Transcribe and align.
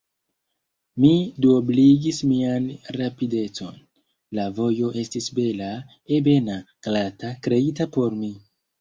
Mi 1.03 1.11
duobligis 1.45 2.21
mian 2.31 2.65
rapidecon: 2.97 3.77
la 4.41 4.49
vojo 4.63 4.93
estis 5.05 5.31
bela, 5.41 5.71
ebena, 6.21 6.61
glata, 6.91 7.35
kreita 7.49 7.93
por 7.97 8.23
mi. 8.23 8.37